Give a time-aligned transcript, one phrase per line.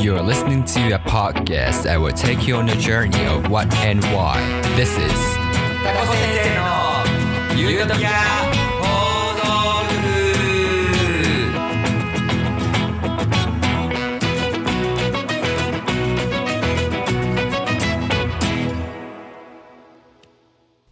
[0.00, 3.66] You are listening to a podcast that will take you on a journey of what
[3.78, 4.38] and why.
[4.76, 5.12] This is
[5.82, 6.62] タコ先生の
[7.56, 8.10] ゆるトピア
[8.80, 8.84] 放
[9.34, 9.42] 送
[9.90, 9.98] 局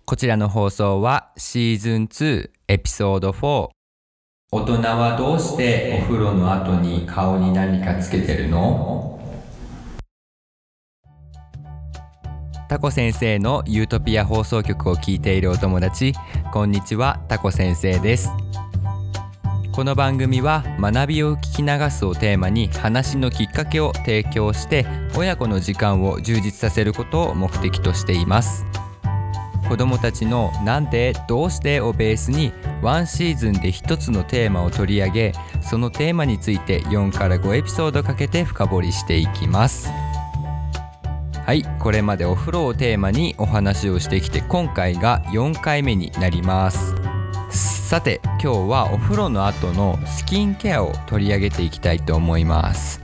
[0.05, 3.69] こちらの放送はシーズン2エピソード4
[4.53, 9.21] 大人はどうしてお風呂の後に顔に何かつけてるの？
[12.69, 16.15] タコ先生のユートピア放送局を聞いているお友達。
[16.53, 18.31] こんにちはタコ先生です。
[19.73, 28.65] この番組は学びを聞き流すをテーマに話のきっかけを提供して親子の時間を充実させることを目的としています。
[29.69, 32.53] 子どもたちの「なんで?」「どうして?」をベースに
[32.83, 39.91] ワンシーズンで一つのテーマを取り上げそのテーマについて4から5エピソードかけて深掘りしていきます
[41.45, 46.95] はいこれまでお風呂をテーマにお話をしてきて今回が4回目になります
[47.51, 53.01] さて今日はお風呂の後のスキンケアを取り上げていきたいと思います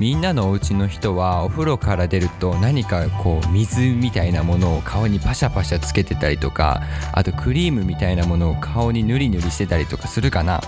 [0.00, 10.60] みんなのお家の人はお風呂から出ると何かこう水みたいなものを顔にパシャパシャつけてたりとかあとクリームみたいなものを顔にぬりぬりしてたりとかするかな。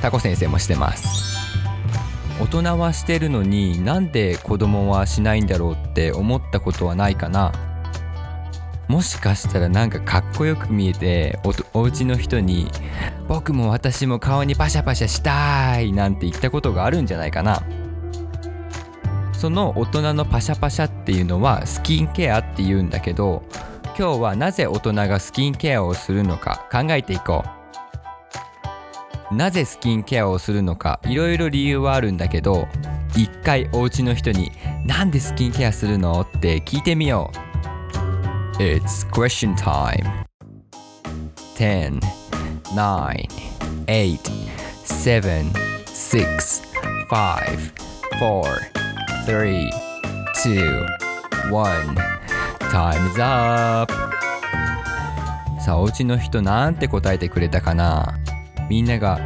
[0.00, 1.36] タコ先生もしてます。
[2.40, 7.52] 大人はしてるのになんで子供はしないんだろうって思ったことはないかな。
[8.88, 11.38] もしかしたらなんかかっこよく見えて
[11.72, 12.70] おお家の人に
[13.28, 17.62] 「僕も私も顔にパシャパシャしたい」なんて言ったことがあるんじゃないかな。
[19.32, 23.42] その大人のパシャパシャっていうのはスキンケアって言うんだけど
[23.98, 27.44] 今日はなぜ大人がスキンケアをするのか考えていこ
[29.30, 29.34] う。
[29.34, 32.68] なぜスキンケアをするのかいろいろ理由はあるんだけど
[33.16, 34.52] 一回お家の人に
[34.86, 37.45] 「なんでスキンケアするの?」って聞いてみよう。
[38.58, 40.24] It's question time.
[41.56, 42.00] 10,
[42.74, 43.28] 9,
[43.86, 44.18] 8,
[44.82, 45.52] 7,
[45.84, 46.62] 6,
[47.10, 47.72] 5,
[48.18, 48.44] 4,
[49.26, 49.70] 3,
[50.34, 50.86] 2,
[51.50, 51.96] 1.
[52.70, 53.92] Time is up!
[55.60, 58.18] さあ、お家の人なんて答えてくれたかな？
[58.70, 59.20] みんなが、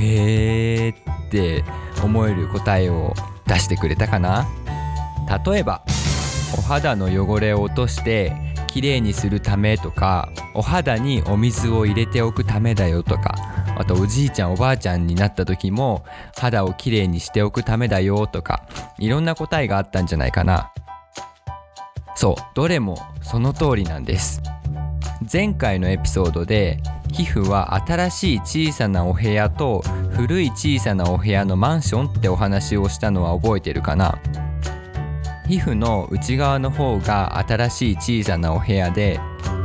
[0.00, 1.62] へーって
[2.02, 3.14] 思える答えを
[3.46, 4.44] 出してくれたかな？
[5.46, 5.84] 例えば、
[6.58, 8.44] お肌の汚れを落として
[8.76, 13.34] きれいにするためとかお肌にお水を入れておくためだよとか
[13.74, 16.04] あとおじいちゃんおばあちゃんになった時も
[16.36, 20.74] 肌をきれいにしておくためだよとかいろんな答えがあったんじゃないかな。
[22.16, 24.42] そうどれもその通りなんです。
[25.32, 26.78] 前回のエピソードで
[27.12, 34.18] 皮膚は新しい小さなお部屋と古い小さなお部屋のマンションってお話をしたのは覚えてるかな。
[35.48, 39.20] 皮膚の内側の方が新しい小さなお部屋で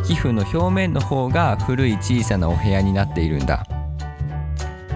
[0.06, 3.66] 皮膚の表面の方が古い小さなお部屋になっているんだ。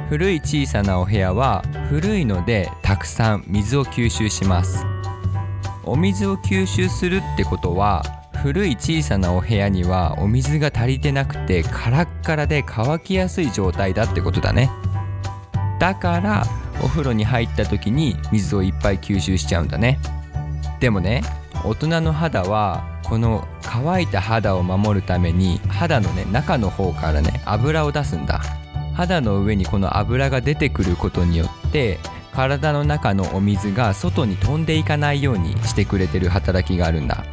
[0.09, 4.85] 古い小さなお部屋は古いのでたくさん水を吸収します。
[5.84, 8.03] お水を吸収するってことは
[8.44, 14.69] 古い小さなお部屋にはお水が足りてなくてカラッカラで乾きやすい状態だってことだね。
[15.79, 16.45] だから
[16.84, 19.97] お風呂に入った時に水をいっぱい吸収しちゃうんだね。
[20.80, 21.24] でもね
[21.63, 28.41] 大人の肌はこの乾いた肌を守るために肌のね中の方からね油を出すんだ。
[28.96, 32.00] 肌の上にこの油が出てくることによって
[32.34, 37.25] 体の中のお水が外に飛んでいかないようにしてくれてる働きがあるんだ。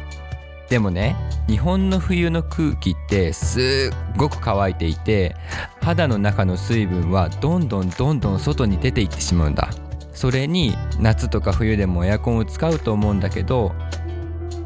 [0.69, 1.15] でもね
[1.47, 5.35] 日本の冬の空気ってすっごく乾いていて
[5.81, 9.69] 肌の中の水分はどんどんどんどん外に出ていってしまうんだ。
[10.13, 13.73] それに夏とか冬でもエアコンを使うと思うんだけど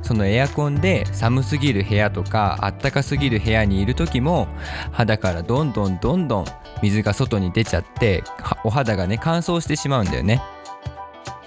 [0.02, 4.48] そのエアコンで寒すぎる部屋とかあったかすぎる部屋にいる時も
[4.92, 6.46] 肌からどんどんどんどん
[6.82, 8.24] 水が外に出ちゃって
[8.64, 10.42] お肌がね乾燥してしまうんだよね。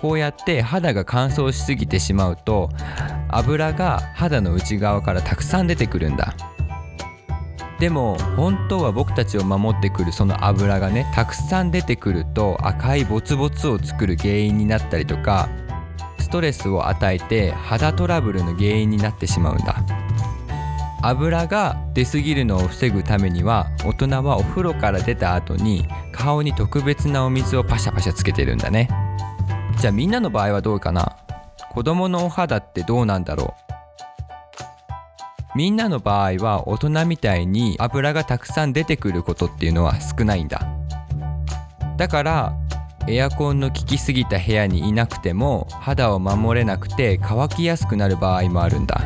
[0.00, 2.70] こうやって肌が乾燥しすぎてしまうと
[3.28, 6.34] 油が肌の内側からたくさん出てくるんだ。
[7.80, 15.48] でも本当は僕たちを守ってくるその油がねたくさん出てくると赤いボツボツを作る原因になったりとか
[16.18, 19.82] ストレスを与えて肌トラブルの原因になってしまうんだ。
[21.02, 28.90] 油が出過ぎるのを防ぐためには大人はお風呂から出た後に顔に特別なお水をパシャパシャつけてるんだね。
[29.80, 31.16] じゃあみんなの場合はどうかな？
[31.70, 33.59] 子供のお肌ってどうなんだろう？
[35.56, 40.66] みんなの場合は大人みたいに油がたくさん出てくることっていうのは少ないんだ。
[41.96, 42.56] だから
[43.08, 49.00] エアコンの効きすぎた部屋にいなくても肌を守れなくて乾きやすくなる場合もあるんだ。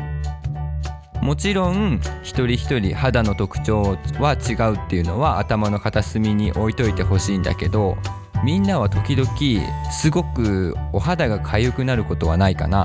[1.23, 7.97] もちろん一人一人肌の特徴は違うっていうのは頭の片隅に置いといてほしいんだけど
[8.45, 9.31] みんなは時々
[9.91, 12.85] すごくお肌が痒くなることはないかな。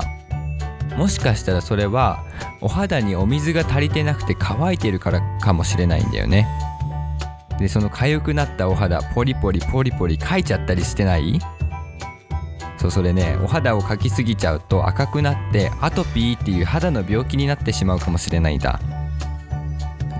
[0.96, 2.24] もしかしたらそれは
[2.60, 6.46] お肌にお水が足りてなくて乾いてるからかもしれないんだよね。
[7.58, 11.38] でその痒くなったお肌ポリポリポリポリかいちゃったりしてない？
[12.78, 18.80] そうそれねお肌をかきすぎちゃうと赤くなってアトピーっていう肌の病気になってしまうかもしれないんだ。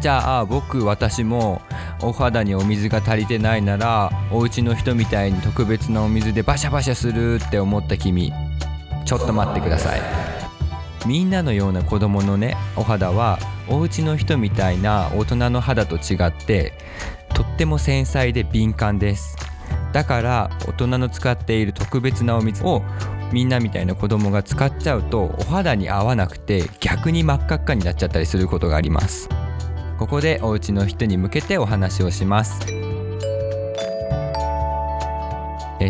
[0.00, 1.60] じゃあ僕私も
[2.02, 8.32] お肌にお水が足りてないならお家の人みたいに特別なお水でバシャバシャするって思った君
[9.04, 10.19] ちょっと待ってください。
[11.06, 13.38] みんなのような子供のねお肌は
[13.68, 16.72] お家の人みたいな大人の肌と違って
[17.34, 19.36] とっても繊細で敏感です。
[19.92, 22.82] だから大人の使っている特別なお水を
[23.32, 29.28] みんなみたいな子供が使っちゃうとお肌に合わなくて逆に真っ赤っかになっちゃったりすることがあります。
[29.98, 32.60] ここでお家の人に向けてお話をします。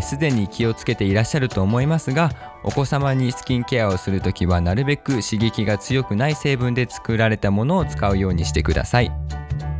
[0.02, 9.12] すでに気をつけていらっしゃると思いますがお子様にスキンケアをするときはなるべく刺激が強くない成分で作られたものを使うようにしてください。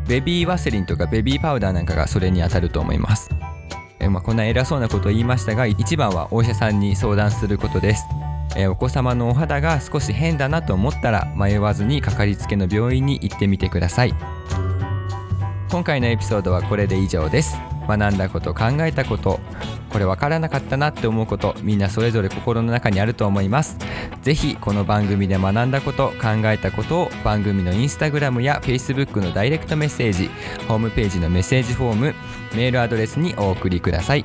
[0.09, 3.31] ベビーワセリンとかベビーパウダーなんかがそれに当たると思います。
[4.00, 8.05] えまあ、こんな偉そうなことを言いましたが一番はお医者さんに相談することです。
[8.56, 14.15] えお子様のお肌が少し変だなと思ったら迷わずにかかりつけの病院に行ってみてください。
[15.71, 17.56] 今回のエピソードはこれで以上です。
[17.96, 19.40] 学んだこと考えたこと
[19.90, 23.76] これ分からなかったなって思うことみんなそれぞれ心の中にあると思います。
[24.22, 30.31] 是非この番組で学んだこと考えたことを番組のインスタグラムや Facebook のダイレクトメッセージ
[30.69, 32.14] ホームページのメッセージフォーム
[32.54, 34.25] メールアドレスにお送りください。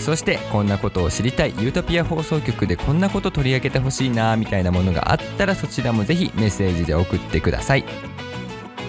[0.00, 7.84] そしてこんなことを知りたいユートピア放送局でこんなこと取り上げてほしいなみたいなものがあったらそちらもぜひメッセージで送ってください。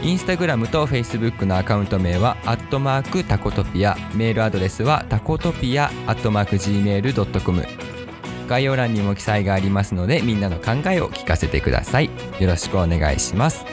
[0.03, 3.95] インスタグラムとフェイスブックのアカウント名はアットマークタコトピア。
[4.15, 7.63] メールアドレスはタコトピアアットマーク Gmail.com
[8.47, 12.09] 概要欄にも記載がありますのでみんなの考えを聞かせてください。
[12.39, 13.63] よろしくお願いします。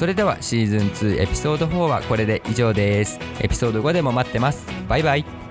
[0.00, 3.20] それではシーズン2エピソード4はこれで以上です。
[3.40, 4.66] エピソード5でも待ってます。
[4.88, 5.47] バイバイ。